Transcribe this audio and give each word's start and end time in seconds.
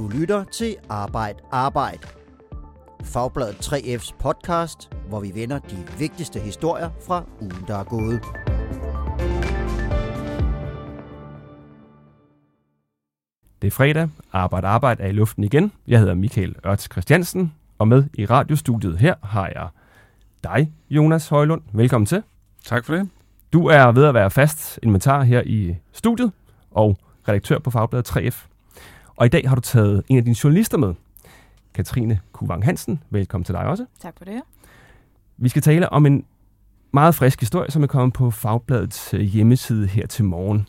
Du 0.00 0.08
lytter 0.08 0.44
til 0.44 0.76
Arbejd 0.88 1.34
Arbejd. 1.50 1.98
Fagbladet 3.04 3.54
3F's 3.54 4.14
podcast, 4.18 4.90
hvor 5.08 5.20
vi 5.20 5.32
vender 5.34 5.58
de 5.58 5.76
vigtigste 5.98 6.40
historier 6.40 6.90
fra 7.06 7.24
ugen, 7.40 7.64
der 7.66 7.76
er 7.76 7.84
gået. 7.84 8.20
Det 13.62 13.66
er 13.66 13.70
fredag. 13.70 14.08
Arbejde 14.32 14.66
Arbejde 14.66 15.02
er 15.02 15.08
i 15.08 15.12
luften 15.12 15.44
igen. 15.44 15.72
Jeg 15.86 15.98
hedder 15.98 16.14
Michael 16.14 16.56
Ørts 16.66 16.88
Christiansen, 16.92 17.54
og 17.78 17.88
med 17.88 18.04
i 18.14 18.26
radiostudiet 18.26 18.98
her 18.98 19.14
har 19.22 19.46
jeg 19.46 19.68
dig, 20.44 20.72
Jonas 20.90 21.28
Højlund. 21.28 21.62
Velkommen 21.72 22.06
til. 22.06 22.22
Tak 22.64 22.84
for 22.84 22.94
det. 22.94 23.08
Du 23.52 23.66
er 23.66 23.92
ved 23.92 24.04
at 24.04 24.14
være 24.14 24.30
fast 24.30 24.78
inventar 24.82 25.22
her 25.22 25.42
i 25.46 25.76
studiet, 25.92 26.32
og 26.70 26.98
redaktør 27.28 27.58
på 27.58 27.70
Fagbladet 27.70 28.16
3F. 28.16 28.49
Og 29.20 29.26
i 29.26 29.28
dag 29.28 29.48
har 29.48 29.54
du 29.54 29.60
taget 29.60 30.02
en 30.08 30.16
af 30.16 30.24
dine 30.24 30.36
journalister 30.44 30.78
med, 30.78 30.94
Katrine 31.74 32.20
Kuvang 32.32 32.64
Hansen. 32.64 33.02
Velkommen 33.10 33.44
til 33.44 33.54
dig 33.54 33.62
også. 33.62 33.86
Tak 33.98 34.18
for 34.18 34.24
det. 34.24 34.42
Vi 35.36 35.48
skal 35.48 35.62
tale 35.62 35.88
om 35.88 36.06
en 36.06 36.24
meget 36.92 37.14
frisk 37.14 37.40
historie, 37.40 37.70
som 37.70 37.82
er 37.82 37.86
kommet 37.86 38.12
på 38.12 38.30
Fagbladets 38.30 39.14
øh, 39.14 39.20
hjemmeside 39.20 39.86
her 39.86 40.06
til 40.06 40.24
morgen. 40.24 40.68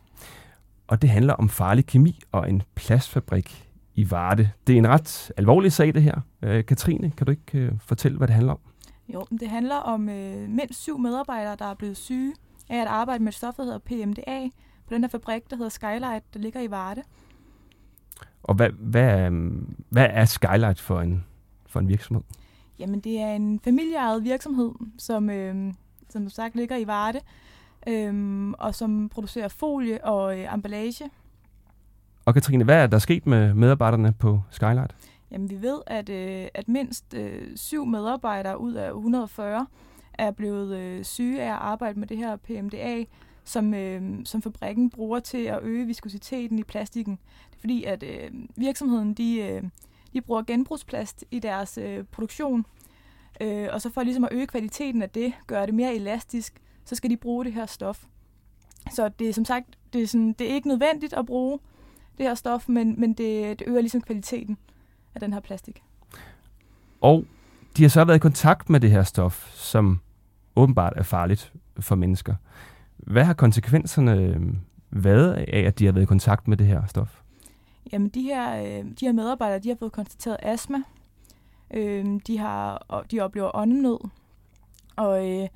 Og 0.87 1.01
det 1.01 1.09
handler 1.09 1.33
om 1.33 1.49
farlig 1.49 1.85
kemi 1.85 2.19
og 2.31 2.49
en 2.49 2.63
plastfabrik 2.75 3.69
i 3.95 4.11
Varde. 4.11 4.49
Det 4.67 4.73
er 4.73 4.77
en 4.77 4.87
ret 4.87 5.31
alvorlig 5.37 5.71
sag, 5.71 5.93
det 5.93 6.01
her. 6.01 6.21
Øh, 6.41 6.65
Katrine, 6.65 7.11
kan 7.17 7.25
du 7.25 7.31
ikke 7.31 7.57
øh, 7.57 7.71
fortælle, 7.79 8.17
hvad 8.17 8.27
det 8.27 8.33
handler 8.33 8.53
om? 8.53 8.59
Jo, 9.13 9.25
det 9.39 9.49
handler 9.49 9.75
om 9.75 10.09
øh, 10.09 10.49
mindst 10.49 10.81
syv 10.81 10.99
medarbejdere, 10.99 11.55
der 11.55 11.65
er 11.65 11.75
blevet 11.75 11.97
syge 11.97 12.33
af 12.69 12.77
at 12.81 12.87
arbejde 12.87 13.23
med 13.23 13.31
et 13.31 13.35
stof, 13.35 13.53
der 13.55 13.63
hedder 13.63 13.79
PMDA, 13.79 14.49
på 14.87 14.93
den 14.93 15.03
her 15.03 15.09
fabrik, 15.09 15.49
der 15.49 15.55
hedder 15.55 15.69
Skylight, 15.69 16.33
der 16.33 16.39
ligger 16.39 16.61
i 16.61 16.71
Varde. 16.71 17.01
Og 18.43 18.55
hvad, 18.55 18.69
hvad, 18.69 19.31
hvad 19.89 20.07
er 20.09 20.25
Skylight 20.25 20.79
for 20.79 21.01
en, 21.01 21.25
for 21.65 21.79
en 21.79 21.87
virksomhed? 21.87 22.23
Jamen, 22.79 22.99
det 22.99 23.19
er 23.19 23.31
en 23.31 23.59
familieejet 23.59 24.23
virksomhed, 24.23 24.71
som, 24.97 25.29
øh, 25.29 25.73
som 26.09 26.29
sagt 26.29 26.55
ligger 26.55 26.77
i 26.77 26.87
Varde, 26.87 27.19
øh, 27.87 28.49
og 28.59 28.75
som 28.75 29.09
producerer 29.09 29.47
folie 29.47 30.05
og 30.05 30.39
øh, 30.39 30.53
emballage. 30.53 31.09
Og 32.25 32.33
Katrine, 32.33 32.63
hvad 32.63 32.83
er 32.83 32.87
der 32.87 32.99
sket 32.99 33.27
med 33.27 33.53
medarbejderne 33.53 34.13
på 34.19 34.41
Skylight? 34.49 34.95
Jamen, 35.31 35.49
vi 35.49 35.61
ved, 35.61 35.81
at, 35.87 36.09
øh, 36.09 36.47
at 36.53 36.67
mindst 36.67 37.13
øh, 37.13 37.57
syv 37.57 37.85
medarbejdere 37.85 38.59
ud 38.59 38.73
af 38.73 38.89
140 38.89 39.67
er 40.13 40.31
blevet 40.31 40.77
øh, 40.77 41.03
syge 41.03 41.41
af 41.41 41.47
at 41.47 41.59
arbejde 41.61 41.99
med 41.99 42.07
det 42.07 42.17
her 42.17 42.35
PMDA, 42.35 43.03
som, 43.43 43.73
øh, 43.73 44.25
som 44.25 44.41
fabrikken 44.41 44.89
bruger 44.89 45.19
til 45.19 45.43
at 45.43 45.59
øge 45.63 45.85
viskositeten 45.85 46.59
i 46.59 46.63
plastikken. 46.63 47.19
Det 47.49 47.55
er 47.55 47.59
fordi, 47.59 47.83
at 47.83 48.03
øh, 48.03 48.31
virksomheden 48.55 49.13
de, 49.13 49.39
øh, 49.41 49.63
de 50.13 50.21
bruger 50.21 50.41
genbrugsplast 50.41 51.25
i 51.31 51.39
deres 51.39 51.77
øh, 51.77 52.03
produktion, 52.03 52.65
øh, 53.41 53.67
og 53.71 53.81
så 53.81 53.89
for 53.89 54.03
ligesom 54.03 54.23
at 54.23 54.29
øge 54.31 54.47
kvaliteten 54.47 55.01
af 55.01 55.09
det, 55.09 55.33
gøre 55.47 55.65
det 55.65 55.73
mere 55.73 55.95
elastisk, 55.95 56.61
så 56.85 56.95
skal 56.95 57.09
de 57.09 57.17
bruge 57.17 57.45
det 57.45 57.53
her 57.53 57.65
stof. 57.65 58.03
Så 58.91 59.09
det 59.19 59.29
er 59.29 59.33
som 59.33 59.45
sagt, 59.45 59.65
det 59.93 60.03
er, 60.03 60.07
sådan, 60.07 60.33
det 60.33 60.51
er 60.51 60.55
ikke 60.55 60.67
nødvendigt 60.67 61.13
at 61.13 61.25
bruge 61.25 61.59
det 62.17 62.25
her 62.25 62.35
stof, 62.35 62.69
men, 62.69 62.99
men 62.99 63.13
det, 63.13 63.59
det 63.59 63.67
øger 63.67 63.81
ligesom 63.81 64.01
kvaliteten 64.01 64.57
af 65.15 65.19
den 65.21 65.33
her 65.33 65.39
plastik. 65.39 65.83
Og 67.01 67.25
de 67.77 67.83
har 67.83 67.89
så 67.89 68.05
været 68.05 68.17
i 68.17 68.19
kontakt 68.19 68.69
med 68.69 68.79
det 68.79 68.91
her 68.91 69.03
stof, 69.03 69.51
som 69.53 69.99
åbenbart 70.55 70.93
er 70.95 71.03
farligt 71.03 71.53
for 71.79 71.95
mennesker. 71.95 72.35
Hvad 73.07 73.23
har 73.23 73.33
konsekvenserne 73.33 74.15
øh, 74.15 74.41
været 74.91 75.33
af, 75.33 75.59
at 75.67 75.79
de 75.79 75.85
har 75.85 75.91
været 75.91 76.03
i 76.03 76.05
kontakt 76.05 76.47
med 76.47 76.57
det 76.57 76.67
her 76.67 76.87
stof? 76.87 77.21
Jamen, 77.91 78.09
de 78.09 78.21
her, 78.21 78.63
øh, 78.63 78.85
de 78.99 79.05
her 79.05 79.11
medarbejdere, 79.11 79.59
de 79.59 79.69
har 79.69 79.75
fået 79.75 79.91
konstateret 79.91 80.37
astma. 80.39 80.77
Øh, 81.73 82.05
de, 82.27 82.37
har, 82.37 82.85
og 82.87 83.11
de 83.11 83.19
oplever 83.19 83.51
åndenød. 83.53 83.97
Og, 84.95 85.29
øh, 85.29 85.47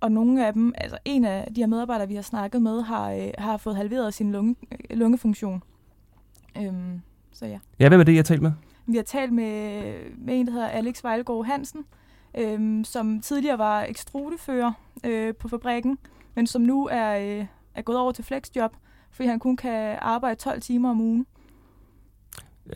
og 0.00 0.12
nogle 0.12 0.46
af 0.46 0.52
dem, 0.52 0.72
altså 0.76 0.98
en 1.04 1.24
af 1.24 1.54
de 1.54 1.60
her 1.60 1.66
medarbejdere, 1.66 2.08
vi 2.08 2.14
har 2.14 2.22
snakket 2.22 2.62
med, 2.62 2.82
har, 2.82 3.12
øh, 3.12 3.28
har 3.38 3.56
fået 3.56 3.76
halveret 3.76 4.14
sin 4.14 4.32
lunge, 4.32 4.56
lungefunktion. 4.90 5.62
Øh, 6.58 6.72
så 7.32 7.46
ja. 7.46 7.58
Ja, 7.78 7.88
hvem 7.88 8.00
er 8.00 8.04
det, 8.04 8.12
jeg 8.12 8.18
har 8.18 8.24
talt 8.24 8.42
med? 8.42 8.52
Vi 8.86 8.96
har 8.96 9.02
talt 9.02 9.32
med, 9.32 9.82
med 10.18 10.40
en, 10.40 10.46
der 10.46 10.52
hedder 10.52 10.68
Alex 10.68 11.04
Vejlgaard 11.04 11.46
Hansen, 11.46 11.84
øh, 12.38 12.84
som 12.84 13.20
tidligere 13.20 13.58
var 13.58 13.82
ekstrudefører 13.82 14.72
øh, 15.04 15.34
på 15.34 15.48
fabrikken, 15.48 15.98
men 16.40 16.46
som 16.46 16.62
nu 16.62 16.88
er, 16.92 17.18
øh, 17.18 17.46
er 17.74 17.82
gået 17.82 17.98
over 17.98 18.12
til 18.12 18.24
flexjob, 18.24 18.72
fordi 19.10 19.28
han 19.28 19.38
kun 19.38 19.56
kan 19.56 19.98
arbejde 20.02 20.34
12 20.34 20.60
timer 20.60 20.90
om 20.90 21.00
ugen. 21.00 21.26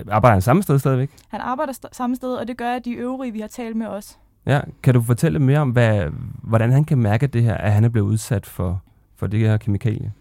Arbejder 0.09 0.35
han 0.35 0.43
samme 0.43 0.63
sted 0.63 0.79
stadigvæk? 0.79 1.11
Han 1.29 1.41
arbejder 1.41 1.73
st- 1.73 1.89
samme 1.93 2.17
sted, 2.17 2.35
og 2.35 2.49
det 2.49 2.57
gør 2.57 2.79
de 2.79 2.93
øvrige, 2.93 3.33
vi 3.33 3.41
har 3.41 3.49
talt 3.49 3.77
med 3.77 3.87
os. 3.87 4.19
Ja, 4.47 4.61
kan 4.83 4.95
du 4.95 5.03
fortælle 5.03 5.39
mere 5.39 5.59
om, 5.59 5.71
hvad, 5.71 6.11
hvordan 6.43 6.73
han 6.73 6.85
kan 6.85 6.99
mærke 6.99 7.27
det 7.27 7.43
her, 7.43 7.57
at 7.57 7.73
han 7.73 7.85
er 7.85 7.89
blevet 7.89 8.07
udsat 8.07 8.47
for, 8.47 8.83
for 9.17 9.27
det 9.27 9.41
her 9.41 9.57
kemikalie? 9.57 10.13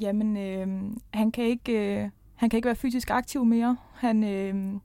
Jamen, 0.00 0.36
øh, 0.36 0.92
han, 1.14 1.32
kan 1.32 1.44
ikke, 1.44 2.02
øh, 2.02 2.10
han 2.34 2.50
kan 2.50 2.56
ikke 2.56 2.66
være 2.66 2.76
fysisk 2.76 3.10
aktiv 3.10 3.44
mere. 3.44 3.76
Han, 3.94 4.24
øh, 4.24 4.80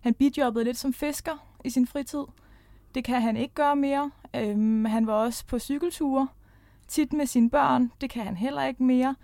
han 0.00 0.14
bidjobbede 0.14 0.64
lidt 0.64 0.76
som 0.76 0.92
fisker 0.92 1.46
i 1.64 1.70
sin 1.70 1.86
fritid. 1.86 2.24
Det 2.94 3.04
kan 3.04 3.22
han 3.22 3.36
ikke 3.36 3.54
gøre 3.54 3.76
mere. 3.76 4.10
Øh, 4.36 4.84
han 4.84 5.06
var 5.06 5.12
også 5.12 5.46
på 5.46 5.58
cykelture 5.58 6.28
tit 6.88 7.12
med 7.12 7.26
sine 7.26 7.50
børn. 7.50 7.90
Det 8.00 8.10
kan 8.10 8.24
han 8.24 8.36
heller 8.36 8.64
ikke 8.64 8.82
mere. 8.82 9.14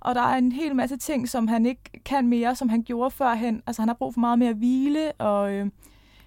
Og 0.00 0.14
der 0.14 0.22
er 0.22 0.38
en 0.38 0.52
hel 0.52 0.76
masse 0.76 0.96
ting, 0.96 1.28
som 1.28 1.48
han 1.48 1.66
ikke 1.66 1.82
kan 2.04 2.26
mere, 2.28 2.56
som 2.56 2.68
han 2.68 2.82
gjorde 2.82 3.10
førhen. 3.10 3.62
Altså 3.66 3.82
han 3.82 3.88
har 3.88 3.94
brug 3.94 4.14
for 4.14 4.20
meget 4.20 4.38
mere 4.38 4.52
hvile, 4.52 5.12
og 5.12 5.52
øh, 5.52 5.66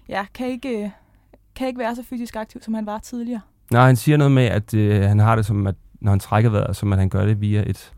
ja, 0.08 0.24
kan 0.34 0.46
ikke, 0.46 0.84
øh, 0.84 0.90
kan 1.54 1.66
ikke 1.66 1.78
være 1.78 1.96
så 1.96 2.02
fysisk 2.02 2.36
aktiv, 2.36 2.62
som 2.62 2.74
han 2.74 2.86
var 2.86 2.98
tidligere. 2.98 3.40
Nej, 3.70 3.86
han 3.86 3.96
siger 3.96 4.16
noget 4.16 4.32
med, 4.32 4.44
at 4.44 4.74
øh, 4.74 5.02
han 5.02 5.18
har 5.18 5.36
det 5.36 5.46
som, 5.46 5.66
at 5.66 5.74
når 6.00 6.12
han 6.12 6.20
trækker 6.20 6.50
vejret, 6.50 6.76
som 6.76 6.92
at 6.92 6.98
han 6.98 7.08
gør 7.08 7.26
det 7.26 7.40
via 7.40 7.64
et 7.66 7.92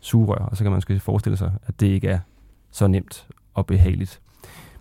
sugerør, 0.00 0.44
og 0.44 0.56
så 0.56 0.64
kan 0.64 0.70
man 0.70 0.76
måske 0.76 1.00
forestille 1.00 1.36
sig, 1.36 1.52
at 1.66 1.80
det 1.80 1.86
ikke 1.86 2.08
er 2.08 2.18
så 2.70 2.86
nemt 2.86 3.26
og 3.54 3.66
behageligt. 3.66 4.20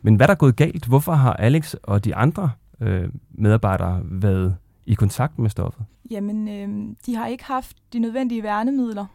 Men 0.01 0.15
hvad 0.15 0.27
der 0.27 0.33
er 0.33 0.37
gået 0.37 0.55
galt? 0.55 0.85
Hvorfor 0.85 1.13
har 1.13 1.33
Alex 1.33 1.73
og 1.83 2.05
de 2.05 2.15
andre 2.15 2.51
øh, 2.81 3.09
medarbejdere 3.31 4.01
været 4.03 4.55
i 4.85 4.93
kontakt 4.93 5.39
med 5.39 5.49
stoffet? 5.49 5.85
Jamen, 6.11 6.47
øh, 6.47 6.95
de 7.05 7.15
har 7.15 7.27
ikke 7.27 7.43
haft 7.43 7.77
de 7.93 7.99
nødvendige 7.99 8.43
værnemidler. 8.43 9.05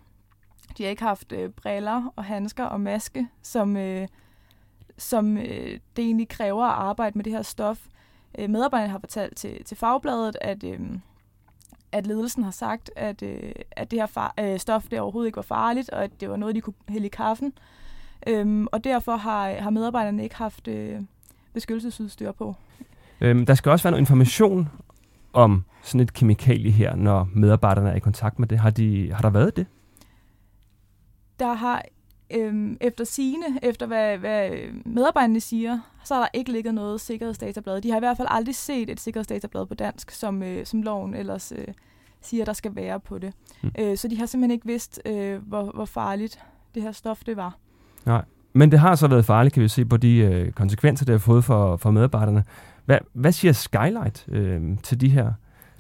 De 0.78 0.82
har 0.82 0.90
ikke 0.90 1.02
haft 1.02 1.32
øh, 1.32 1.50
briller 1.50 2.12
og 2.16 2.24
handsker 2.24 2.64
og 2.64 2.80
maske, 2.80 3.28
som, 3.42 3.76
øh, 3.76 4.08
som 4.98 5.36
øh, 5.36 5.78
det 5.96 6.04
egentlig 6.04 6.28
kræver 6.28 6.64
at 6.64 6.74
arbejde 6.74 7.18
med 7.18 7.24
det 7.24 7.32
her 7.32 7.42
stof. 7.42 7.86
Øh, 8.38 8.50
medarbejderne 8.50 8.92
har 8.92 8.98
fortalt 8.98 9.36
til, 9.36 9.64
til 9.64 9.76
fagbladet, 9.76 10.36
at, 10.40 10.64
øh, 10.64 10.80
at 11.92 12.06
ledelsen 12.06 12.42
har 12.42 12.50
sagt, 12.50 12.90
at, 12.96 13.22
øh, 13.22 13.52
at 13.70 13.90
det 13.90 13.98
her 13.98 14.06
far, 14.06 14.34
øh, 14.40 14.58
stof 14.58 14.84
det 14.90 15.00
overhovedet 15.00 15.28
ikke 15.28 15.36
var 15.36 15.42
farligt, 15.42 15.90
og 15.90 16.04
at 16.04 16.20
det 16.20 16.30
var 16.30 16.36
noget, 16.36 16.54
de 16.54 16.60
kunne 16.60 16.74
hælde 16.88 17.06
i 17.06 17.10
kaffen. 17.10 17.52
Øh, 18.26 18.66
og 18.72 18.84
derfor 18.84 19.16
har, 19.16 19.52
har 19.52 19.70
medarbejderne 19.70 20.22
ikke 20.22 20.36
haft 20.36 20.68
øh, 20.68 21.00
beskyttelsesudstyr 21.52 22.32
på. 22.32 22.54
Øhm, 23.20 23.46
der 23.46 23.54
skal 23.54 23.72
også 23.72 23.82
være 23.82 23.90
noget 23.90 24.02
information 24.02 24.68
om 25.32 25.64
sådan 25.82 26.00
et 26.00 26.12
kemikalie 26.12 26.70
her, 26.70 26.96
når 26.96 27.28
medarbejderne 27.34 27.90
er 27.90 27.94
i 27.94 28.00
kontakt 28.00 28.38
med 28.38 28.48
det. 28.48 28.58
Har, 28.58 28.70
de, 28.70 29.12
har 29.12 29.20
der 29.22 29.30
været 29.30 29.56
det? 29.56 29.66
Der 31.38 31.52
har 31.52 31.82
øhm, 32.30 32.76
efter 32.80 33.04
sigende, 33.04 33.46
efter 33.62 33.86
hvad, 33.86 34.18
hvad 34.18 34.50
medarbejderne 34.84 35.40
siger, 35.40 35.78
så 36.04 36.14
har 36.14 36.20
der 36.20 36.28
ikke 36.34 36.52
ligget 36.52 36.74
noget 36.74 37.00
sikkerhedsdatablad. 37.00 37.80
De 37.80 37.90
har 37.90 37.96
i 37.96 38.00
hvert 38.00 38.16
fald 38.16 38.28
aldrig 38.30 38.54
set 38.54 38.90
et 38.90 39.00
sikkerhedsdatablad 39.00 39.66
på 39.66 39.74
dansk, 39.74 40.10
som, 40.10 40.42
øh, 40.42 40.66
som 40.66 40.82
loven 40.82 41.14
ellers 41.14 41.52
øh, 41.56 41.66
siger, 42.20 42.44
der 42.44 42.52
skal 42.52 42.76
være 42.76 43.00
på 43.00 43.18
det. 43.18 43.32
Mm. 43.62 43.70
Øh, 43.78 43.96
så 43.96 44.08
de 44.08 44.18
har 44.18 44.26
simpelthen 44.26 44.50
ikke 44.50 44.66
vidst, 44.66 45.00
øh, 45.06 45.48
hvor, 45.48 45.70
hvor 45.74 45.84
farligt 45.84 46.38
det 46.74 46.82
her 46.82 46.92
stof 46.92 47.24
det 47.26 47.36
var. 47.36 47.56
Nej, 48.06 48.24
men 48.52 48.70
det 48.70 48.78
har 48.78 48.94
så 48.94 49.08
været 49.08 49.24
farligt, 49.24 49.54
kan 49.54 49.62
vi 49.62 49.68
se 49.68 49.84
på 49.84 49.96
de 49.96 50.16
øh, 50.16 50.52
konsekvenser, 50.52 51.04
det 51.04 51.12
har 51.12 51.18
fået 51.18 51.44
for, 51.44 51.76
for 51.76 51.90
medarbejderne. 51.90 52.44
Hvad, 52.90 52.98
hvad 53.12 53.32
siger 53.32 53.52
Skylight 53.52 54.26
øh, 54.28 54.78
til, 54.82 55.00
de 55.00 55.08
her, 55.08 55.32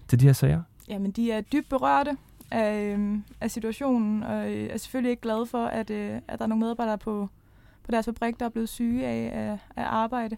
til 0.08 0.20
de 0.20 0.24
her 0.24 0.32
sager? 0.32 0.62
Jamen, 0.88 1.10
de 1.10 1.32
er 1.32 1.40
dybt 1.40 1.68
berørte 1.68 2.16
af, 2.50 2.96
øh, 2.98 3.18
af 3.40 3.50
situationen, 3.50 4.22
og 4.22 4.52
øh, 4.52 4.70
er 4.70 4.76
selvfølgelig 4.76 5.10
ikke 5.10 5.22
glade 5.22 5.46
for, 5.46 5.66
at, 5.66 5.90
øh, 5.90 6.20
at 6.28 6.38
der 6.38 6.44
er 6.44 6.46
nogle 6.46 6.60
medarbejdere 6.60 6.98
på, 6.98 7.28
på 7.84 7.90
deres 7.90 8.04
fabrik, 8.04 8.40
der 8.40 8.46
er 8.46 8.50
blevet 8.50 8.68
syge 8.68 9.06
af, 9.06 9.30
af, 9.34 9.58
af 9.76 9.84
arbejde. 9.86 10.36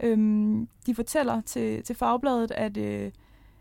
Øhm, 0.00 0.68
de 0.86 0.94
fortæller 0.94 1.40
til, 1.40 1.82
til 1.82 1.96
fagbladet, 1.96 2.50
at, 2.50 2.76
øh, 2.76 3.10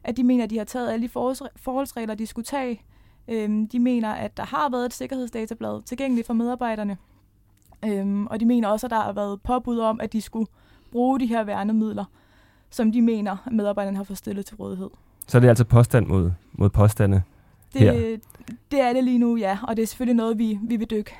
at 0.03 0.17
de 0.17 0.23
mener, 0.23 0.43
at 0.43 0.49
de 0.49 0.57
har 0.57 0.65
taget 0.65 0.91
alle 0.91 1.07
de 1.07 1.09
forholdsregler, 1.55 2.15
de 2.15 2.27
skulle 2.27 2.45
tage. 2.45 2.81
Øhm, 3.27 3.67
de 3.67 3.79
mener, 3.79 4.09
at 4.13 4.37
der 4.37 4.45
har 4.45 4.69
været 4.69 4.85
et 4.85 4.93
sikkerhedsdatablad 4.93 5.81
tilgængeligt 5.81 6.27
for 6.27 6.33
medarbejderne. 6.33 6.97
Øhm, 7.85 8.27
og 8.27 8.39
de 8.39 8.45
mener 8.45 8.67
også, 8.67 8.87
at 8.87 8.91
der 8.91 9.01
har 9.01 9.13
været 9.13 9.41
påbud 9.41 9.79
om, 9.79 10.01
at 10.01 10.13
de 10.13 10.21
skulle 10.21 10.49
bruge 10.91 11.19
de 11.19 11.25
her 11.25 11.43
værnemidler, 11.43 12.05
som 12.69 12.91
de 12.91 13.01
mener, 13.01 13.37
at 13.45 13.53
medarbejderne 13.53 13.97
har 13.97 14.03
fået 14.03 14.17
stillet 14.17 14.45
til 14.45 14.55
rådighed. 14.55 14.89
Så 15.27 15.39
det 15.39 15.45
er 15.45 15.49
altså 15.49 15.65
påstand 15.65 16.07
mod, 16.07 16.31
mod 16.51 16.69
påstande 16.69 17.21
det, 17.73 17.81
her? 17.81 18.17
Det 18.71 18.81
er 18.81 18.93
det 18.93 19.03
lige 19.03 19.17
nu, 19.17 19.37
ja. 19.37 19.57
Og 19.63 19.75
det 19.77 19.83
er 19.83 19.87
selvfølgelig 19.87 20.15
noget, 20.15 20.37
vi, 20.37 20.59
vi 20.61 20.75
vil 20.75 20.89
dykke, 20.89 21.11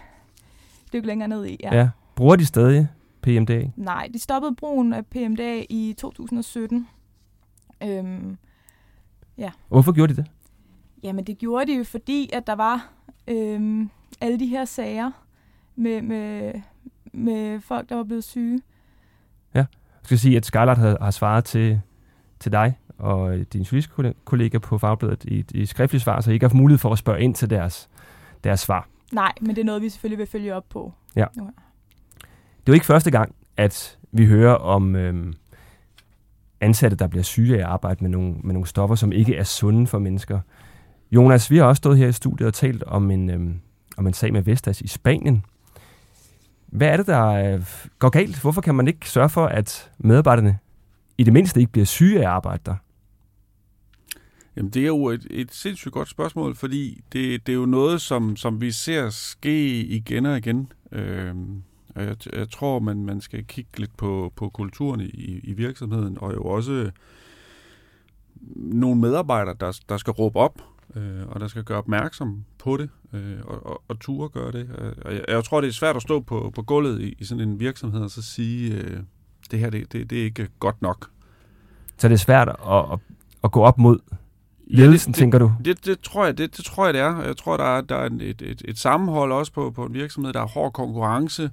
dykke 0.94 1.08
længere 1.08 1.28
ned 1.28 1.46
i. 1.46 1.58
Ja. 1.64 1.78
ja. 1.78 1.90
Bruger 2.16 2.36
de 2.36 2.46
stadig 2.46 2.88
PMDA? 3.22 3.70
Nej, 3.76 4.10
de 4.14 4.20
stoppede 4.20 4.56
brugen 4.56 4.94
af 4.94 5.06
PMDA 5.06 5.64
i 5.70 5.96
2017. 5.98 6.88
Øhm, 7.84 8.38
og 9.38 9.52
hvorfor 9.70 9.92
gjorde 9.92 10.14
de 10.14 10.22
det? 10.22 10.32
Jamen 11.04 11.26
det 11.26 11.38
gjorde 11.38 11.72
de 11.72 11.78
jo, 11.78 11.84
fordi 11.84 12.30
at 12.34 12.48
der 12.48 12.54
var 12.54 12.90
øhm, 13.28 13.90
alle 14.22 14.40
de 14.40 14.46
her 14.46 14.66
sager 14.66 15.12
med, 15.76 16.02
med, 16.02 16.54
med 17.14 17.60
folk, 17.62 17.90
der 17.90 17.96
var 17.96 18.04
blevet 18.04 18.24
syge. 18.24 18.62
Jeg 20.08 20.10
skal 20.10 20.20
sige, 20.20 20.38
at 20.38 20.46
Skylight 20.46 20.78
har, 20.78 20.98
har 21.02 21.12
svaret 21.12 21.46
til, 21.46 21.82
til 22.40 22.52
dig 22.52 22.78
og 22.98 23.38
din 23.54 23.62
journalistkollega 23.62 24.14
kollega 24.26 24.58
på 24.58 24.78
Fagbladet 24.78 25.24
i, 25.24 25.46
i 25.54 25.66
skriftlige 25.66 26.02
svar, 26.02 26.22
så 26.22 26.30
I 26.30 26.34
ikke 26.34 26.44
har 26.44 26.50
haft 26.50 26.58
mulighed 26.58 26.78
for 26.78 26.92
at 26.92 26.98
spørge 26.98 27.22
ind 27.22 27.36
til 27.36 27.50
deres, 27.50 27.90
deres 28.44 28.60
svar. 28.60 28.88
Nej, 29.12 29.32
men 29.42 29.56
det 29.56 29.62
er 29.62 29.66
noget, 29.66 29.82
vi 29.82 29.90
selvfølgelig 29.90 30.20
vil 30.20 30.28
følge 30.28 30.56
op 30.56 30.64
på. 30.70 30.94
Det 32.60 32.68
er 32.68 32.68
jo 32.68 32.74
ikke 32.74 32.86
første 32.86 33.12
gang, 33.12 33.36
at 33.58 33.98
vi 34.12 34.26
hører 34.26 34.54
om 34.54 34.96
øhm, 34.96 35.34
ansatte, 36.62 36.98
der 36.98 37.08
bliver 37.08 37.24
syge 37.24 37.56
af 37.56 37.60
at 37.60 37.66
arbejde 37.66 38.04
med 38.04 38.10
nogle, 38.10 38.36
med 38.44 38.54
nogle 38.54 38.68
stoffer, 38.68 38.96
som 38.96 39.12
ikke 39.12 39.36
er 39.36 39.44
sunde 39.44 39.88
for 39.88 40.00
mennesker. 40.00 40.40
Jonas, 41.12 41.52
vi 41.52 41.58
har 41.58 41.66
også 41.66 41.78
stået 41.78 41.98
her 41.98 42.08
i 42.08 42.12
studiet 42.12 42.48
og 42.48 42.54
talt 42.54 42.84
om 42.84 43.12
en, 43.12 43.30
øhm, 43.30 43.60
om 43.98 44.08
en 44.08 44.14
sag 44.14 44.34
med 44.34 44.42
Vestas 44.42 44.82
i 44.82 44.88
Spanien. 44.88 45.44
Hvad 46.68 46.88
er 46.88 46.98
det, 46.98 47.08
der 47.08 47.28
øh, 47.28 47.66
går 48.00 48.10
galt? 48.10 48.42
Hvorfor 48.42 48.62
kan 48.62 48.76
man 48.76 48.88
ikke 48.88 49.10
sørge 49.10 49.30
for, 49.30 49.46
at 49.46 49.92
medarbejderne 49.98 50.60
i 51.18 51.24
det 51.24 51.34
mindste 51.34 51.60
ikke 51.60 51.72
bliver 51.72 51.86
syge 51.86 52.18
af 52.18 52.22
at 52.22 52.28
arbejde 52.28 52.62
der? 52.66 52.76
Jamen, 54.56 54.72
det 54.72 54.82
er 54.82 54.88
jo 54.88 55.06
et, 55.06 55.28
et 55.30 55.54
sindssygt 55.54 55.94
godt 55.94 56.10
spørgsmål, 56.10 56.56
fordi 56.56 57.04
det, 57.14 57.48
det 57.48 57.54
er 57.54 57.58
jo 57.58 57.66
noget, 57.66 58.02
som, 58.02 58.36
som 58.36 58.62
vi 58.62 58.72
ser 58.72 59.10
ske 59.10 59.82
igen 59.82 60.26
og 60.26 60.38
igen. 60.38 60.72
Øh, 60.92 61.36
og 61.96 62.04
jeg, 62.04 62.16
jeg 62.34 62.50
tror, 62.50 62.80
man, 62.80 63.06
man 63.06 63.22
skal 63.22 63.46
kigge 63.46 63.80
lidt 63.80 63.98
på, 63.98 64.34
på 64.36 64.50
kulturen 64.50 65.02
i, 65.02 65.40
i 65.44 65.54
virksomheden, 65.54 66.18
og 66.22 66.34
jo 66.34 66.44
også 66.44 66.92
nogle 68.56 69.02
medarbejdere, 69.02 69.56
der, 69.60 69.80
der 69.90 69.98
skal 69.98 70.12
råbe 70.12 70.40
op, 70.40 70.62
øh, 70.96 71.28
og 71.28 71.40
der 71.40 71.48
skal 71.48 71.64
gøre 71.64 71.78
opmærksom 71.78 72.44
på 72.68 72.78
det, 72.78 72.90
øh, 73.14 73.38
og, 73.46 73.66
og, 73.66 73.82
og 73.88 74.00
ture 74.00 74.30
gøre 74.30 74.52
det. 74.52 74.70
Øh, 74.78 74.92
Og 75.06 75.14
jeg, 75.14 75.26
jeg 75.28 75.44
tror, 75.44 75.62
det 75.62 75.68
er 75.68 75.72
svært 75.72 75.96
at 75.96 76.02
stå 76.02 76.20
på, 76.20 76.52
på 76.56 76.62
gulvet 76.62 77.02
i, 77.02 77.16
i 77.20 77.26
sådan 77.26 77.50
en 77.50 77.60
virksomhed 77.60 78.02
og 78.02 78.12
så 78.12 78.22
sige, 78.22 78.74
øh, 78.74 79.00
det 79.52 79.60
her, 79.60 79.70
det, 79.70 79.94
det, 79.94 80.10
det 80.10 80.20
er 80.20 80.24
ikke 80.24 80.48
godt 80.60 80.82
nok. 80.82 81.10
Så 81.98 82.08
det 82.08 82.14
er 82.14 82.18
svært 82.18 82.48
at, 82.50 82.56
at, 82.94 83.00
at 83.44 83.52
gå 83.52 83.62
op 83.62 83.78
mod 83.78 84.00
ledelsen, 84.68 85.14
det, 85.14 85.20
tænker 85.20 85.40
du? 85.40 85.52
Det, 85.66 85.86
det, 85.86 86.00
tror 86.00 86.26
jeg, 86.26 86.38
det, 86.38 86.58
det 86.58 86.66
tror 86.66 86.86
jeg, 86.86 86.94
det 86.94 87.02
er. 87.02 87.22
Jeg 87.22 87.38
tror, 87.38 87.58
der 87.58 87.78
er, 87.78 87.82
der 87.82 87.96
er 87.96 88.06
et, 88.06 88.42
et, 88.42 88.62
et 88.66 88.78
sammenhold 88.78 89.32
også 89.32 89.52
på, 89.52 89.72
på 89.72 89.86
en 89.86 89.94
virksomhed, 89.94 90.34
der 90.34 90.42
er 90.42 90.48
hård 90.48 90.74
konkurrence. 90.74 91.52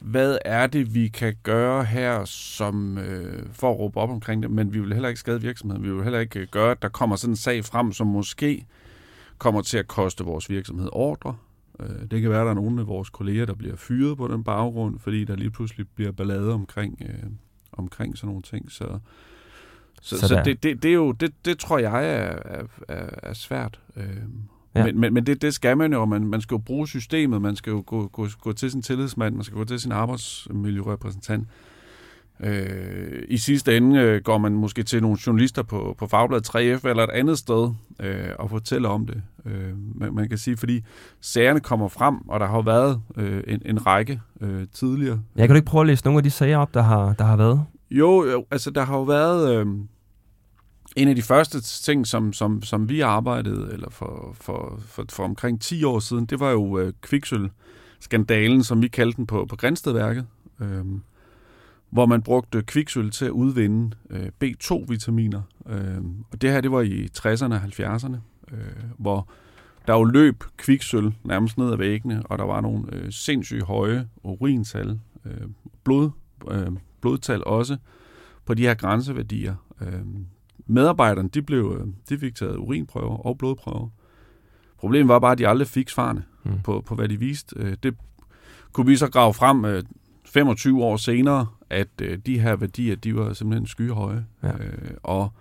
Hvad 0.00 0.38
er 0.44 0.66
det, 0.66 0.94
vi 0.94 1.08
kan 1.08 1.34
gøre 1.42 1.84
her, 1.84 2.24
som 2.24 2.98
øh, 2.98 3.46
for 3.52 3.70
at 3.70 3.78
råbe 3.78 4.00
op 4.00 4.10
omkring 4.10 4.42
det, 4.42 4.50
men 4.50 4.74
vi 4.74 4.80
vil 4.80 4.92
heller 4.92 5.08
ikke 5.08 5.20
skade 5.20 5.40
virksomheden. 5.40 5.84
Vi 5.84 5.92
vil 5.92 6.02
heller 6.02 6.20
ikke 6.20 6.46
gøre, 6.46 6.70
at 6.70 6.82
der 6.82 6.88
kommer 6.88 7.16
sådan 7.16 7.32
en 7.32 7.36
sag 7.36 7.64
frem, 7.64 7.92
som 7.92 8.06
måske 8.06 8.66
kommer 9.38 9.62
til 9.62 9.78
at 9.78 9.88
koste 9.88 10.24
vores 10.24 10.50
virksomhed 10.50 10.88
ordre. 10.92 11.36
Øh, 11.80 12.10
det 12.10 12.20
kan 12.20 12.30
være, 12.30 12.40
at 12.40 12.44
der 12.44 12.50
er 12.50 12.54
nogle 12.54 12.80
af 12.80 12.86
vores 12.86 13.10
kolleger, 13.10 13.46
der 13.46 13.54
bliver 13.54 13.76
fyret 13.76 14.16
på 14.16 14.28
den 14.28 14.44
baggrund, 14.44 14.98
fordi 14.98 15.24
der 15.24 15.36
lige 15.36 15.50
pludselig 15.50 15.86
bliver 15.94 16.12
ballade 16.12 16.52
omkring, 16.52 17.02
øh, 17.08 17.30
omkring 17.72 18.16
sådan 18.16 18.28
nogle 18.28 18.42
ting. 18.42 18.72
Så, 18.72 18.98
så, 20.02 20.18
Så 20.18 20.42
det, 20.44 20.62
det, 20.62 20.82
det, 20.82 20.88
er 20.88 20.94
jo, 20.94 21.12
det, 21.12 21.32
det 21.44 21.58
tror 21.58 21.78
jeg 21.78 22.04
er, 22.04 22.38
er, 22.88 23.10
er, 23.22 23.32
svært. 23.32 23.80
Øh, 23.96 24.04
ja. 24.74 24.84
Men, 24.84 25.00
men, 25.00 25.14
men 25.14 25.26
det, 25.26 25.42
det 25.42 25.54
skal 25.54 25.76
man 25.76 25.92
jo. 25.92 26.04
Man, 26.04 26.26
man 26.26 26.40
skal 26.40 26.54
jo 26.54 26.58
bruge 26.58 26.88
systemet. 26.88 27.42
Man 27.42 27.56
skal 27.56 27.70
jo 27.70 27.82
gå, 27.86 28.06
gå, 28.06 28.28
gå 28.40 28.52
til 28.52 28.70
sin 28.70 28.82
tillidsmand. 28.82 29.34
Man 29.34 29.44
skal 29.44 29.56
gå 29.56 29.64
til 29.64 29.80
sin 29.80 29.92
arbejdsmiljørepræsentant. 29.92 31.48
Øh, 32.40 33.22
I 33.28 33.38
sidste 33.38 33.76
ende 33.76 34.00
øh, 34.00 34.22
går 34.22 34.38
man 34.38 34.52
måske 34.52 34.82
til 34.82 35.02
nogle 35.02 35.18
journalister 35.26 35.62
på, 35.62 35.94
på 35.98 36.06
Fagbladet 36.06 36.48
3F 36.48 36.88
eller 36.88 37.02
et 37.02 37.10
andet 37.10 37.38
sted 37.38 37.70
øh, 38.00 38.28
og 38.38 38.50
fortæller 38.50 38.88
om 38.88 39.06
det. 39.06 39.22
Øh, 39.46 39.72
man, 39.94 40.14
man 40.14 40.28
kan 40.28 40.38
sige, 40.38 40.56
fordi 40.56 40.84
sagerne 41.20 41.60
kommer 41.60 41.88
frem, 41.88 42.28
og 42.28 42.40
der 42.40 42.46
har 42.46 42.62
været 42.62 43.00
øh, 43.16 43.42
en, 43.46 43.62
en 43.66 43.86
række 43.86 44.20
øh, 44.40 44.66
tidligere. 44.72 45.20
Jeg 45.36 45.48
kan 45.48 45.54
du 45.54 45.56
ikke 45.56 45.66
prøve 45.66 45.82
at 45.82 45.86
læse 45.86 46.04
nogle 46.04 46.18
af 46.18 46.22
de 46.22 46.30
sager 46.30 46.58
op, 46.58 46.74
der 46.74 46.82
har, 46.82 47.12
der 47.12 47.24
har 47.24 47.36
været? 47.36 47.64
Jo, 47.90 48.24
jo, 48.24 48.46
altså 48.50 48.70
der 48.70 48.84
har 48.84 48.96
jo 48.96 49.02
været 49.02 49.54
øh, 49.54 49.66
en 50.96 51.08
af 51.08 51.14
de 51.14 51.22
første 51.22 51.60
ting, 51.60 52.06
som, 52.06 52.32
som, 52.32 52.62
som 52.62 52.88
vi 52.88 53.00
arbejdede, 53.00 53.68
eller 53.72 53.90
for, 53.90 54.36
for, 54.40 54.80
for, 54.86 55.04
for 55.10 55.24
omkring 55.24 55.60
10 55.60 55.84
år 55.84 55.98
siden, 55.98 56.26
det 56.26 56.40
var 56.40 56.50
jo 56.50 56.78
øh, 56.78 56.92
kviksøl-skandalen, 57.02 58.64
som 58.64 58.82
vi 58.82 58.88
kaldte 58.88 59.16
den 59.16 59.26
på, 59.26 59.46
på 59.48 59.56
Grænstedværket, 59.56 60.26
øh, 60.60 60.84
hvor 61.90 62.06
man 62.06 62.22
brugte 62.22 62.62
kviksøl 62.62 63.10
til 63.10 63.24
at 63.24 63.30
udvinde 63.30 63.96
øh, 64.10 64.28
B2-vitaminer. 64.44 65.40
Øh, 65.68 66.00
og 66.32 66.42
det 66.42 66.50
her, 66.50 66.60
det 66.60 66.72
var 66.72 66.80
i 66.80 67.08
60'erne 67.18 67.54
og 67.54 67.60
70'erne, 67.96 68.16
øh, 68.52 68.58
hvor 68.98 69.28
der 69.86 69.94
jo 69.94 70.04
løb 70.04 70.44
kviksøl 70.56 71.14
nærmest 71.24 71.58
ned 71.58 71.72
ad 71.72 71.76
væggene, 71.76 72.22
og 72.26 72.38
der 72.38 72.44
var 72.44 72.60
nogle 72.60 72.84
øh, 72.92 73.12
sindssygt 73.12 73.62
høje 73.62 74.08
urintal, 74.22 75.00
øh, 75.24 75.48
blod, 75.84 76.10
øh, 76.50 76.66
blodtal 77.00 77.44
også 77.44 77.76
på 78.44 78.54
de 78.54 78.62
her 78.62 78.74
grænseværdier. 78.74 79.54
Øh, 79.80 80.00
medarbejderne, 80.66 81.28
de, 81.28 81.42
blev, 81.42 81.78
øh, 81.80 81.86
de 82.08 82.18
fik 82.18 82.34
taget 82.34 82.56
urinprøver 82.56 83.16
og 83.16 83.38
blodprøver. 83.38 83.88
Problemet 84.78 85.08
var 85.08 85.18
bare, 85.18 85.32
at 85.32 85.38
de 85.38 85.48
aldrig 85.48 85.68
fik 85.68 85.88
svarene 85.88 86.24
Mm. 86.44 86.50
mm. 86.50 86.62
på, 86.62 86.82
på, 86.86 86.94
hvad 86.94 87.08
de 87.08 87.18
viste. 87.18 87.56
Øh, 87.58 87.76
det 87.82 87.96
kunne 88.72 88.86
vi 88.86 88.96
så 88.96 89.10
grave 89.10 89.34
frem 89.34 89.64
øh, 89.64 89.82
25 90.26 90.84
år 90.84 90.96
senere, 90.96 91.46
at 91.70 91.88
øh, 92.02 92.18
de 92.26 92.38
her 92.40 92.56
værdier, 92.56 92.96
de 92.96 93.16
var 93.16 93.32
simpelthen 93.32 93.66
skyhøje. 93.66 94.26
Ja. 94.42 94.48
Øh, 94.48 94.90
og 95.02 95.32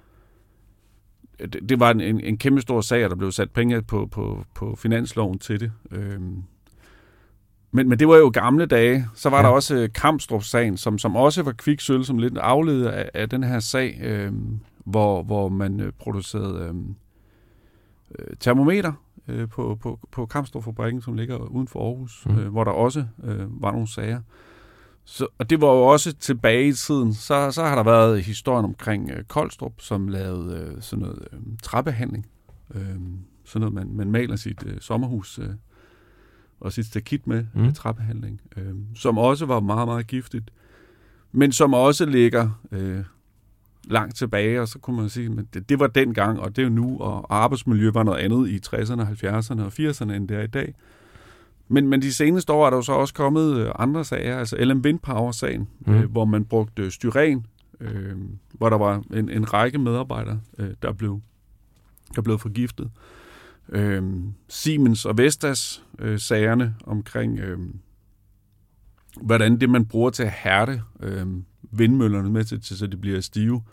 det, 1.40 1.70
det 1.70 1.80
var 1.80 1.92
en, 1.92 2.02
en, 2.02 2.20
en 2.20 2.38
kæmpe 2.38 2.62
stor 2.62 2.82
sag, 2.82 3.04
og 3.04 3.10
der 3.10 3.16
blev 3.16 3.32
sat 3.32 3.52
penge 3.52 3.82
på, 3.82 4.06
på, 4.06 4.46
på 4.56 4.76
finansloven 4.76 5.40
til 5.40 5.60
det. 5.60 5.72
Øhm, 5.92 6.44
men, 7.72 7.90
men 7.90 8.00
det 8.00 8.08
var 8.08 8.16
jo 8.18 8.32
gamle 8.34 8.66
dage. 8.66 9.08
Så 9.14 9.30
var 9.30 9.38
Ja. 9.38 9.44
der 9.44 9.50
også 9.50 9.76
øh, 9.76 9.90
Kampstrup-sagen, 9.96 10.78
som, 10.78 10.98
som 10.98 11.16
også 11.16 11.44
var 11.44 11.52
kviksøl, 11.52 12.06
som 12.06 12.18
lidt 12.18 12.38
afledet 12.38 12.88
af, 12.88 13.10
af 13.14 13.30
den 13.30 13.44
her 13.44 13.60
sag, 13.60 14.00
øhm, 14.02 14.60
hvor, 14.86 15.24
hvor 15.24 15.50
man 15.50 15.80
øh, 15.80 15.92
producerede 16.00 16.76
øh, 18.20 18.36
termometer 18.40 18.94
øh, 19.28 19.50
på, 19.50 19.78
på, 19.82 20.00
på 20.12 20.26
Kampstrup-fabrikken, 20.26 21.02
som 21.02 21.14
ligger 21.14 21.38
uden 21.38 21.68
for 21.68 21.88
Aarhus, 21.90 22.24
Mm. 22.26 22.32
mm. 22.32 22.40
øh, 22.40 22.50
hvor 22.52 22.64
der 22.64 22.72
også 22.72 23.06
øh, 23.24 23.62
var 23.62 23.72
nogle 23.72 23.88
sager. 23.88 24.22
Så, 25.10 25.28
og 25.38 25.50
det 25.50 25.62
var 25.62 25.68
jo 25.68 25.82
også 25.82 26.14
tilbage 26.14 26.68
i 26.68 26.74
tiden. 26.74 27.14
Så, 27.14 27.52
så 27.52 27.64
har 27.64 27.76
der 27.76 27.84
været 27.84 28.24
historien 28.24 28.66
omkring 28.66 29.12
øh, 29.12 29.24
Koldstrup, 29.24 29.74
som 29.78 30.08
lavede 30.08 30.58
øh, 30.58 30.82
sådan 30.82 31.04
noget 31.06 31.28
øh, 31.34 31.40
træbehandling. 31.64 32.26
Øh, 32.76 32.82
sådan 33.46 33.60
noget, 33.72 33.74
man, 33.74 33.90
man 33.94 34.12
maler 34.12 34.36
sit 34.36 34.64
øh, 34.66 34.78
sommerhus 34.82 35.40
øh, 35.40 35.50
og 36.60 36.74
sit 36.74 36.86
stakit 36.86 37.28
med, 37.28 37.46
Mm. 37.54 37.62
med 37.62 37.74
træbehandling. 37.74 38.42
Øh, 38.58 38.74
som 38.96 39.18
også 39.18 39.46
var 39.46 39.60
meget, 39.60 39.88
meget 39.88 40.08
giftigt. 40.08 40.52
Men 41.32 41.52
som 41.52 41.74
også 41.74 42.06
ligger 42.06 42.50
øh, 42.72 43.04
langt 43.84 44.16
tilbage, 44.16 44.62
og 44.62 44.68
så 44.68 44.80
kunne 44.80 44.96
man 45.02 45.10
sige, 45.10 45.32
at 45.40 45.46
det, 45.54 45.70
det 45.70 45.80
var 45.80 45.88
dengang, 45.88 46.40
og 46.40 46.56
det 46.56 46.62
er 46.62 46.68
jo 46.68 46.74
nu, 46.74 46.98
og 47.00 47.36
arbejdsmiljø 47.36 47.92
var 47.92 48.04
noget 48.04 48.20
andet 48.20 48.50
i 48.50 48.60
60'erne, 48.68 49.02
70'erne 49.02 49.62
og 49.62 49.72
80'erne, 49.80 50.12
end 50.12 50.28
det 50.28 50.38
er 50.38 50.42
i 50.44 50.48
dag. 50.48 50.74
Men, 51.70 51.88
men 51.88 52.02
de 52.02 52.14
seneste 52.14 52.54
år 52.54 52.66
er 52.66 52.70
der 52.70 52.78
jo 52.78 52.82
så 52.82 52.92
også 52.92 53.14
kommet 53.14 53.58
øh, 53.58 53.72
andre 53.80 54.06
sager, 54.06 54.38
altså 54.40 54.56
LM 54.58 54.80
Windpower-sagen, 54.80 55.68
Mm. 55.80 55.94
mm. 55.94 56.00
øh, 56.00 56.12
hvor 56.12 56.26
man 56.26 56.46
brugte 56.46 56.92
styren, 56.92 57.46
øh, 57.80 58.16
hvor 58.54 58.70
der 58.70 58.78
var 58.78 59.04
en, 59.14 59.30
en 59.30 59.54
række 59.54 59.78
medarbejdere, 59.78 60.40
øh, 60.58 60.70
der 60.82 60.92
blev 60.94 61.22
der 62.16 62.22
blev 62.22 62.40
forgiftet. 62.40 62.90
Øh, 63.70 64.04
Siemens 64.48 65.06
og 65.06 65.18
Vestas 65.18 65.84
øh, 66.00 66.20
sagerne 66.20 66.76
omkring, 66.84 67.40
øh, 67.40 67.60
hvordan 69.22 69.60
det 69.62 69.70
man 69.70 69.86
bruger 69.86 70.10
til 70.10 70.24
at 70.24 70.32
hærde 70.32 70.82
øh, 71.00 71.28
vindmøllerne 71.72 72.30
med 72.30 72.44
til, 72.44 72.62
til, 72.62 72.78
så 72.78 72.88
de 72.88 72.98
bliver 72.98 73.22
stive, 73.22 73.64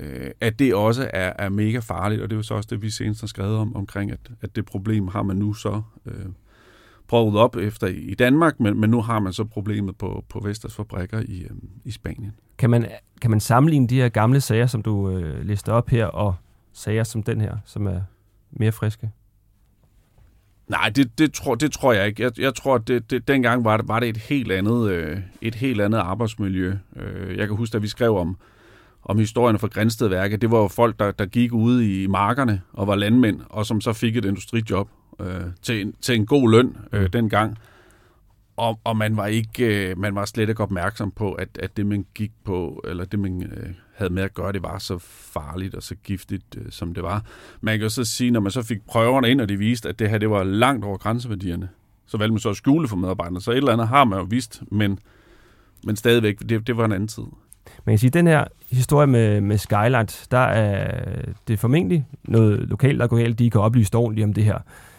øh, 0.00 0.30
at 0.40 0.58
det 0.58 0.74
også 0.74 1.10
er, 1.12 1.32
er 1.38 1.48
mega 1.48 1.78
farligt, 1.78 2.22
og 2.22 2.30
det 2.30 2.34
er 2.36 2.38
jo 2.38 2.42
så 2.42 2.54
også 2.54 2.68
det, 2.70 2.82
vi 2.82 2.90
senest 2.90 3.20
har 3.20 3.26
skrevet 3.28 3.56
om, 3.56 3.76
omkring, 3.76 4.10
at, 4.10 4.20
at 4.40 4.56
det 4.56 4.64
problem 4.64 5.08
har 5.08 5.22
man 5.22 5.36
nu 5.36 5.52
så 5.54 5.82
øh, 6.06 6.26
prøvet 7.08 7.36
op 7.36 7.56
efter 7.56 7.86
i 7.86 8.14
Danmark, 8.14 8.60
men, 8.60 8.80
men 8.80 8.90
nu 8.90 9.02
har 9.02 9.18
man 9.18 9.32
så 9.32 9.44
problemet 9.44 9.96
på, 9.96 10.24
på 10.28 10.40
Vestas 10.40 10.74
fabrikker 10.74 11.20
i, 11.20 11.42
øh, 11.42 11.50
i 11.84 11.90
Spanien. 11.90 12.32
Kan 12.58 12.70
man, 12.70 12.86
kan 13.20 13.30
man 13.30 13.40
sammenligne 13.40 13.88
de 13.88 13.94
her 13.94 14.08
gamle 14.08 14.40
sager, 14.40 14.66
som 14.66 14.82
du 14.82 15.10
øh, 15.10 15.44
lister 15.44 15.72
op 15.72 15.88
her, 15.88 16.06
og 16.06 16.34
sager 16.72 17.04
som 17.04 17.22
den 17.22 17.40
her, 17.40 17.56
som 17.64 17.86
er 17.86 18.00
mere 18.50 18.72
friske? 18.72 19.10
Nej, 20.68 20.88
det, 20.88 21.18
det, 21.18 21.32
tror, 21.32 21.54
det 21.54 21.72
tror 21.72 21.92
jeg 21.92 22.06
ikke. 22.06 22.22
Jeg, 22.22 22.40
jeg 22.40 22.54
tror, 22.54 22.74
at 22.74 22.88
det, 22.88 23.10
det, 23.10 23.28
dengang 23.28 23.64
var 23.64 23.76
det, 23.76 23.88
var 23.88 24.00
det 24.00 24.08
et 24.08 24.16
helt 24.16 24.52
andet, 24.52 24.90
øh, 24.90 25.18
et 25.40 25.54
helt 25.54 25.80
andet 25.80 25.98
arbejdsmiljø. 25.98 26.74
Øh, 26.96 27.36
jeg 27.36 27.46
kan 27.46 27.56
huske, 27.56 27.76
at 27.76 27.82
vi 27.82 27.88
skrev 27.88 28.16
om, 28.16 28.36
om 29.02 29.18
historierne 29.18 29.58
fra 29.58 29.68
Grænstedværket. 29.68 30.42
Det 30.42 30.50
var 30.50 30.58
jo 30.58 30.68
folk, 30.68 30.98
der, 30.98 31.10
der 31.10 31.26
gik 31.26 31.52
ude 31.52 32.02
i 32.02 32.06
markerne 32.06 32.60
og 32.72 32.86
var 32.86 32.94
landmænd, 32.94 33.40
og 33.50 33.66
som 33.66 33.80
så 33.80 33.92
fik 33.92 34.16
et 34.16 34.24
industrijob 34.24 34.88
øh, 35.20 35.44
til, 35.62 35.80
en, 35.80 35.94
til 36.00 36.14
en 36.14 36.26
god 36.26 36.50
løn 36.50 36.76
øh, 36.92 37.12
dengang. 37.12 37.58
og, 38.56 38.80
og 38.84 38.96
man 38.96 39.16
var 39.16 39.26
ikke, 39.26 39.90
øh, 39.90 39.98
man 39.98 40.14
var 40.14 40.24
slet 40.24 40.48
ikke 40.48 40.62
opmærksom 40.62 41.10
på, 41.10 41.32
at, 41.32 41.48
at 41.58 41.76
det, 41.76 41.86
man 41.86 42.06
gik 42.14 42.32
på, 42.44 42.84
eller 42.88 43.04
det, 43.04 43.18
man 43.18 43.42
øh, 43.42 43.68
havde 43.94 44.12
med 44.12 44.22
at 44.22 44.34
gøre, 44.34 44.52
det 44.52 44.62
var 44.62 44.78
så 44.78 44.98
farligt 45.08 45.74
og 45.74 45.82
så 45.82 45.94
giftigt, 45.94 46.44
øh, 46.56 46.66
som 46.70 46.94
det 46.94 47.02
var. 47.02 47.24
Man 47.60 47.78
kan 47.78 47.82
jo 47.82 47.88
så 47.88 48.04
sige, 48.04 48.30
når 48.30 48.40
man 48.40 48.52
så 48.52 48.62
fik 48.62 48.86
prøverne 48.86 49.30
ind, 49.30 49.40
og 49.40 49.48
de 49.48 49.56
viste, 49.56 49.88
at 49.88 49.98
det 49.98 50.10
her, 50.10 50.18
det 50.18 50.30
var 50.30 50.44
langt 50.44 50.84
over 50.84 50.96
grænseværdierne, 50.96 51.68
så 52.06 52.18
valgte 52.18 52.32
man 52.32 52.40
så 52.40 52.50
at 52.50 52.56
skjule 52.56 52.88
for 52.88 52.96
medarbejderne. 52.96 53.40
Så 53.40 53.50
et 53.50 53.56
eller 53.56 53.72
andet 53.72 53.88
har 53.88 54.04
man 54.04 54.18
jo 54.18 54.26
vist, 54.30 54.62
men, 54.70 54.98
men 55.84 55.96
stadigvæk, 55.96 56.38
det, 56.48 56.66
det 56.66 56.76
var 56.76 56.84
en 56.84 56.92
anden 56.92 57.08
tid. 57.08 57.22
Man 57.84 57.92
kan 57.92 57.98
sige, 57.98 58.08
at 58.08 58.14
den 58.14 58.26
her 58.26 58.44
historie 58.70 59.06
med, 59.06 59.40
med 59.40 59.58
Skylight, 59.58 60.26
der 60.30 60.38
er 60.38 61.22
det 61.48 61.58
formentlig 61.58 62.06
noget 62.24 62.58
lokalt, 62.58 63.00
der 63.00 63.06
går 63.06 63.16
galt. 63.16 63.38
De 63.38 63.50
kan 63.50 63.60
oplyse 63.60 63.94
ordentligt 63.94 64.24
om 64.24 64.32
det 64.32 64.44
her 64.44 64.58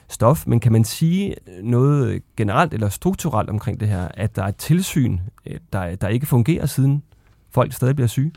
stof, 0.10 0.48
men 0.48 0.60
kan 0.60 0.72
man 0.72 0.84
sige 0.84 1.36
noget 1.64 2.22
generelt 2.38 2.74
eller 2.74 2.90
strukturelt 2.90 3.50
omkring 3.50 3.80
det 3.80 3.88
her, 3.88 4.08
at 4.14 4.36
der 4.36 4.44
er 4.44 4.48
et 4.48 4.56
tilsyn, 4.56 5.20
øh, 5.46 5.60
der, 5.74 5.96
der 5.96 6.08
ikke 6.08 6.26
fungerer 6.26 6.66
siden 6.66 7.04
folk 7.52 7.74
stadig 7.74 7.96
bliver 7.96 8.08
syge? 8.08 8.32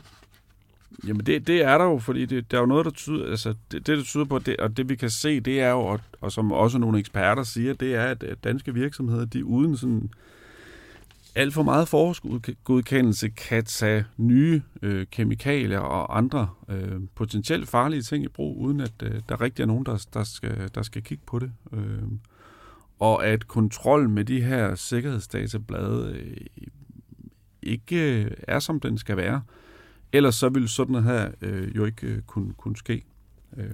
Jamen 1.07 1.25
det, 1.25 1.47
det 1.47 1.63
er 1.63 1.77
der 1.77 1.85
jo, 1.85 1.99
fordi 1.99 2.25
det, 2.25 2.51
der 2.51 2.57
er 2.57 2.61
jo 2.61 2.67
noget, 2.67 2.85
der 2.85 2.91
tyder, 2.91 3.29
altså 3.29 3.53
det, 3.71 3.87
det 3.87 3.97
der 3.97 4.03
tyder 4.03 4.25
på, 4.25 4.39
det, 4.39 4.57
og 4.57 4.77
det 4.77 4.89
vi 4.89 4.95
kan 4.95 5.09
se, 5.09 5.39
det 5.39 5.61
er 5.61 5.69
jo, 5.69 5.79
og, 5.79 5.99
og 6.21 6.31
som 6.31 6.51
også 6.51 6.77
nogle 6.77 6.99
eksperter 6.99 7.43
siger, 7.43 7.73
det 7.73 7.95
er, 7.95 8.05
at 8.05 8.23
danske 8.43 8.73
virksomheder, 8.73 9.25
de 9.25 9.45
uden 9.45 9.77
sådan 9.77 10.09
alt 11.35 11.53
for 11.53 11.63
meget 11.63 11.87
forskudsgodkendelse 11.87 13.29
kan 13.29 13.65
tage 13.65 14.05
nye 14.17 14.61
øh, 14.81 15.05
kemikalier 15.11 15.79
og 15.79 16.17
andre 16.17 16.49
øh, 16.69 17.01
potentielt 17.15 17.69
farlige 17.69 18.01
ting 18.01 18.23
i 18.23 18.27
brug, 18.27 18.57
uden 18.57 18.79
at 18.79 18.93
øh, 19.03 19.21
der 19.29 19.41
rigtig 19.41 19.63
er 19.63 19.67
nogen, 19.67 19.85
der, 19.85 20.05
der, 20.13 20.23
skal, 20.23 20.69
der 20.75 20.81
skal 20.81 21.03
kigge 21.03 21.23
på 21.27 21.39
det. 21.39 21.51
Øh, 21.73 22.03
og 22.99 23.27
at 23.27 23.47
kontrol 23.47 24.09
med 24.09 24.25
de 24.25 24.41
her 24.41 24.75
sikkerhedsdatablade 24.75 26.15
øh, 26.15 26.37
ikke 27.61 28.23
øh, 28.23 28.31
er, 28.47 28.59
som 28.59 28.79
den 28.79 28.97
skal 28.97 29.17
være. 29.17 29.41
Ellers 30.13 30.35
så 30.35 30.49
vil 30.49 30.69
sådan 30.69 31.03
her 31.03 31.31
øh, 31.41 31.75
jo 31.75 31.85
ikke 31.85 32.07
øh, 32.07 32.21
kunne, 32.21 32.53
kunne 32.53 32.77
ske. 32.77 33.05
Øh, 33.57 33.73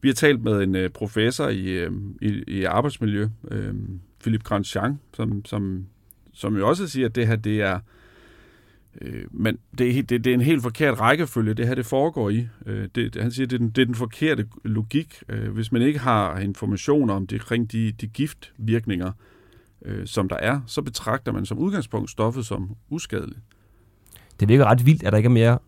vi 0.00 0.08
har 0.08 0.14
talt 0.14 0.42
med 0.42 0.62
en 0.62 0.74
øh, 0.74 0.90
professor 0.90 1.48
i, 1.48 1.64
øh, 1.64 1.92
i, 2.22 2.42
i 2.46 2.64
arbejdsmiljø, 2.64 3.28
øh, 3.50 3.74
Philip 4.20 4.42
Grandjean, 4.42 4.98
som, 5.14 5.44
som 5.44 5.86
som 6.34 6.56
jo 6.56 6.68
også 6.68 6.88
siger, 6.88 7.08
at 7.08 7.14
det 7.14 7.26
her, 7.26 7.36
det 7.36 7.60
er, 7.60 7.80
øh, 9.00 9.24
men 9.30 9.58
det 9.78 9.98
er, 9.98 10.02
det, 10.02 10.24
det 10.24 10.26
er 10.26 10.34
en 10.34 10.40
helt 10.40 10.62
forkert 10.62 11.00
rækkefølge, 11.00 11.54
det 11.54 11.66
her 11.66 11.74
det 11.74 11.86
foregår 11.86 12.30
i. 12.30 12.48
Øh, 12.66 12.88
det, 12.94 13.16
han 13.20 13.30
siger, 13.30 13.46
at 13.46 13.50
det 13.50 13.56
er 13.56 13.58
den, 13.58 13.70
det 13.70 13.82
er 13.82 13.86
den 13.86 13.94
forkerte 13.94 14.46
logik. 14.64 15.22
Øh, 15.28 15.52
hvis 15.52 15.72
man 15.72 15.82
ikke 15.82 15.98
har 15.98 16.38
informationer 16.38 17.14
om 17.14 17.26
det, 17.26 17.40
kring 17.40 17.72
de, 17.72 17.92
de 17.92 18.06
giftvirkninger, 18.06 19.12
øh, 19.84 20.06
som 20.06 20.28
der 20.28 20.36
er, 20.36 20.60
så 20.66 20.82
betragter 20.82 21.32
man 21.32 21.46
som 21.46 21.58
udgangspunkt 21.58 22.10
stoffet 22.10 22.46
som 22.46 22.76
uskadeligt. 22.90 23.40
Det 24.40 24.48
virker 24.48 24.64
ret 24.64 24.86
vildt, 24.86 25.02
at 25.02 25.12
der 25.12 25.16
ikke 25.16 25.26
er 25.26 25.30
mere 25.30 25.58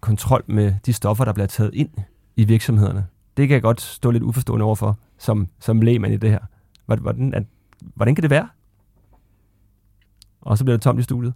kontrol 0.00 0.44
med 0.46 0.74
de 0.86 0.92
stoffer, 0.92 1.24
der 1.24 1.32
bliver 1.32 1.46
taget 1.46 1.74
ind 1.74 1.90
i 2.36 2.44
virksomhederne. 2.44 3.06
Det 3.36 3.48
kan 3.48 3.54
jeg 3.54 3.62
godt 3.62 3.80
stå 3.80 4.10
lidt 4.10 4.22
uforstående 4.22 4.64
overfor, 4.64 4.98
som, 5.18 5.48
som 5.60 5.80
lægmand 5.80 6.14
i 6.14 6.16
det 6.16 6.30
her. 6.30 6.40
Hvordan, 6.86 7.34
at, 7.34 7.42
hvordan 7.94 8.14
kan 8.14 8.22
det 8.22 8.30
være? 8.30 8.48
Og 10.42 10.58
så 10.58 10.64
bliver 10.64 10.76
det 10.76 10.82
tomt 10.82 11.00
i 11.00 11.02
studiet? 11.02 11.34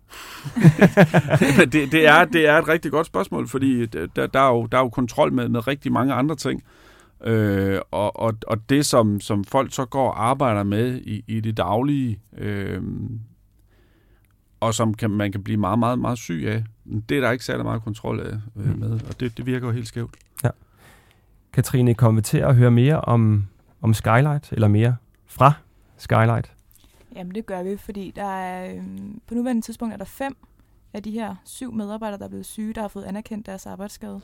det, 1.73 1.93
det, 1.93 2.07
er, 2.07 2.25
det 2.25 2.49
er 2.49 2.59
et 2.59 2.69
rigtig 2.69 2.91
godt 2.91 3.07
spørgsmål, 3.07 3.49
fordi 3.49 3.87
der, 3.87 4.27
der, 4.27 4.41
er, 4.41 4.49
jo, 4.49 4.67
der 4.67 4.79
er 4.79 4.83
jo 4.83 4.89
kontrol 4.89 5.33
med, 5.33 5.49
med 5.49 5.67
rigtig 5.67 5.93
mange 5.93 6.15
andre 6.15 6.37
ting. 6.37 6.63
Øh, 7.25 7.81
og, 7.91 8.21
og, 8.21 8.35
og 8.47 8.71
det, 8.71 8.87
som, 8.87 9.21
som 9.21 9.45
folk 9.45 9.75
så 9.75 9.85
går 9.85 10.11
og 10.11 10.29
arbejder 10.29 10.63
med 10.63 11.01
i, 11.01 11.25
i 11.27 11.41
det 11.41 11.57
daglige, 11.57 12.21
øh, 12.39 12.83
og 14.61 14.75
som 14.75 14.95
kan, 14.95 15.11
man 15.11 15.33
kan 15.33 15.43
blive 15.43 15.57
meget, 15.57 15.79
meget, 15.79 15.99
meget 15.99 16.19
syg 16.19 16.45
af, 16.47 16.65
det 17.09 17.17
er 17.17 17.21
der 17.21 17.31
ikke 17.31 17.45
særlig 17.45 17.65
meget 17.65 17.83
kontrol 17.83 18.21
af 18.21 18.33
øh, 18.57 18.73
mm. 18.73 18.79
med, 18.79 18.91
og 18.91 19.21
det, 19.21 19.37
det 19.37 19.47
virker 19.47 19.67
jo 19.67 19.73
helt 19.73 19.89
skævt. 19.89 20.15
Ja. 20.45 20.51
Katrine, 21.53 21.95
kommer 21.95 22.21
vi 22.21 22.23
til 22.23 22.39
at 22.39 22.57
høre 22.57 22.71
mere 22.71 23.01
om, 23.01 23.45
om 23.83 23.95
Skylight, 23.95 24.53
eller 24.53 24.69
mere 24.69 24.97
fra 25.27 25.53
Skylight? 25.97 26.56
Jamen 27.17 27.35
det 27.35 27.47
gør 27.47 27.63
vi, 27.63 27.77
fordi 27.77 28.11
der 28.11 28.25
er, 28.25 28.75
øh, 28.75 28.85
på 29.27 29.35
nuværende 29.35 29.63
tidspunkt 29.63 29.93
er 29.93 29.99
der 29.99 30.05
fem 30.05 30.37
af 30.93 31.03
de 31.03 31.11
her 31.11 31.35
syv 31.45 31.73
medarbejdere, 31.73 32.19
der 32.19 32.25
er 32.25 32.29
blevet 32.29 32.47
syge, 32.47 32.73
der 32.73 32.81
har 32.81 32.89
fået 32.89 33.05
anerkendt 33.05 33.47
deres 33.47 33.67
arbejdsskade. 33.67 34.21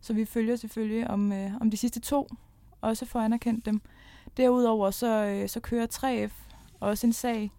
Så 0.00 0.12
vi 0.12 0.24
følger 0.24 0.56
selvfølgelig, 0.56 1.10
om, 1.10 1.32
øh, 1.32 1.50
om 1.60 1.70
de 1.70 1.76
sidste 1.76 2.00
to 2.00 2.28
også 2.80 3.06
får 3.06 3.20
anerkendt 3.20 3.66
dem. 3.66 3.80
Derudover 4.36 4.90
så, 4.90 5.24
øh, 5.24 5.48
så 5.48 5.60
kører 5.60 5.86
3F 5.86 6.32
også 6.80 7.06
en 7.06 7.12
sag 7.12 7.50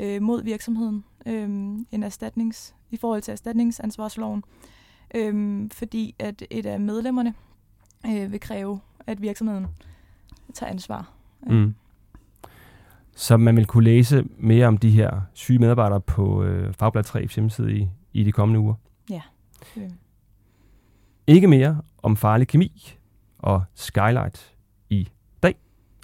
øh, 0.00 0.22
mod 0.22 0.42
virksomheden, 0.42 1.04
øh, 1.26 1.48
en 1.90 2.02
erstatnings, 2.02 2.74
i 2.90 2.96
forhold 2.96 3.22
til 3.22 3.32
erstatningsansvarsloven, 3.32 4.44
øh, 5.14 5.70
fordi 5.72 6.14
at 6.18 6.42
et 6.50 6.66
af 6.66 6.80
medlemmerne 6.80 7.34
øh, 8.06 8.32
vil 8.32 8.40
kræve, 8.40 8.80
at 9.06 9.22
virksomheden 9.22 9.66
tager 10.54 10.70
ansvar. 10.70 11.12
Mm. 11.46 11.74
Så 13.18 13.36
man 13.36 13.56
vil 13.56 13.66
kunne 13.66 13.84
læse 13.84 14.24
mere 14.36 14.66
om 14.66 14.78
de 14.78 14.90
her 14.90 15.20
syge 15.32 15.58
medarbejdere 15.58 16.00
på 16.00 16.42
øh, 16.42 16.74
Fagblad 16.74 17.04
3 17.04 17.28
hjemmeside 17.34 17.76
i, 17.76 17.88
i 18.12 18.24
de 18.24 18.32
kommende 18.32 18.60
uger. 18.60 18.74
Ja. 19.10 19.22
Okay. 19.60 19.90
Ikke 21.26 21.46
mere 21.46 21.82
om 22.02 22.16
farlig 22.16 22.48
kemi 22.48 22.96
og 23.38 23.62
Skylight 23.74 24.54
i 24.90 25.08
dag. 25.42 25.54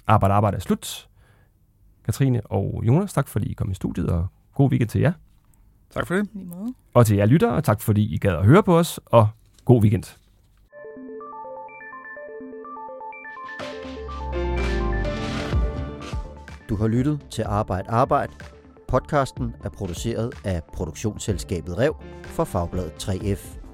Arbejde, 0.07 0.33
arbejde 0.33 0.55
er 0.55 0.61
slut. 0.61 1.09
Katrine 2.05 2.41
og 2.45 2.81
Jonas, 2.87 3.13
tak 3.13 3.27
fordi 3.27 3.51
I 3.51 3.53
kom 3.53 3.71
i 3.71 3.73
studiet, 3.73 4.09
og 4.09 4.27
god 4.55 4.69
weekend 4.71 4.89
til 4.89 5.01
jer. 5.01 5.13
Tak 5.89 6.07
for 6.07 6.15
det. 6.15 6.29
Og 6.93 7.05
til 7.05 7.17
jer 7.17 7.25
lyttere, 7.25 7.61
tak 7.61 7.81
fordi 7.81 8.13
I 8.15 8.17
gad 8.17 8.35
at 8.35 8.45
høre 8.45 8.63
på 8.63 8.77
os, 8.77 8.99
og 9.05 9.27
god 9.65 9.81
weekend. 9.81 10.17
Du 16.75 16.79
har 16.79 16.87
lyttet 16.87 17.19
til 17.31 17.43
Arbejde 17.47 17.89
Arbejde. 17.89 18.33
Podcasten 18.87 19.55
er 19.63 19.69
produceret 19.69 20.33
af 20.43 20.61
produktionsselskabet 20.73 21.77
Rev 21.77 21.95
for 22.23 22.43
Fagbladet 22.43 22.91
3F. 23.03 23.64